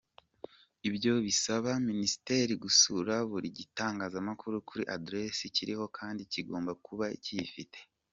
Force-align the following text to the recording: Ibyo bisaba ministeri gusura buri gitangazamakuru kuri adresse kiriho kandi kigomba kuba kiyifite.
Ibyo 0.89 1.13
bisaba 1.25 1.69
ministeri 1.89 2.53
gusura 2.63 3.13
buri 3.31 3.47
gitangazamakuru 3.57 4.55
kuri 4.69 4.83
adresse 4.95 5.41
kiriho 5.55 5.85
kandi 5.97 6.21
kigomba 6.31 6.71
kuba 6.85 7.05
kiyifite. 7.25 7.79